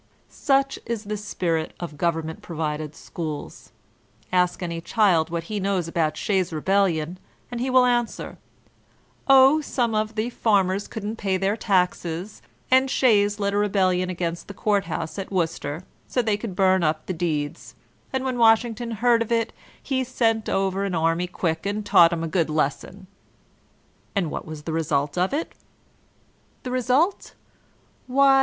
Such 0.29 0.79
is 0.87 1.03
the 1.03 1.15
spirit 1.15 1.75
of 1.79 1.95
government 1.95 2.41
provided. 2.41 2.95
schools. 2.95 3.71
Ask 4.31 4.63
any 4.63 4.81
child 4.81 5.29
what 5.29 5.43
he 5.43 5.59
knows 5.59 5.87
about 5.87 6.17
Shays's 6.17 6.51
re 6.51 6.59
bellion, 6.59 7.17
and 7.51 7.61
he 7.61 7.69
will 7.69 7.85
answer, 7.85 8.39
''Oh, 9.29 9.63
some 9.63 9.93
of 9.93 10.15
the 10.15 10.31
farmers 10.31 10.87
couldn't 10.87 11.17
pay 11.17 11.37
their 11.37 11.55
taxes, 11.55 12.41
and 12.71 12.89
Shays 12.89 13.39
led 13.39 13.53
a 13.53 13.57
rebellion 13.57 14.09
against 14.09 14.47
the 14.47 14.55
court 14.55 14.85
house 14.85 15.19
at 15.19 15.31
Worcester, 15.31 15.83
so 16.07 16.23
they 16.23 16.35
could 16.35 16.55
bum 16.55 16.81
up 16.81 17.05
the 17.05 17.13
deeds; 17.13 17.75
and 18.11 18.23
when 18.25 18.39
Washington 18.39 18.89
heard 19.05 19.21
of 19.21 19.31
it 19.31 19.53
he 19.83 20.03
sent 20.03 20.49
over 20.49 20.83
an 20.83 20.95
army 20.95 21.27
quick 21.27 21.63
and 21.67 21.85
taught 21.85 22.11
'em 22.11 22.23
a 22.23 22.27
good 22.27 22.49
lesson'*— 22.49 23.05
^"And 24.17 24.31
what 24.31 24.47
was 24.47 24.63
the 24.63 24.73
result 24.73 25.15
of 25.15 25.31
it?" 25.31 25.53
"The 26.63 26.71
result? 26.71 27.35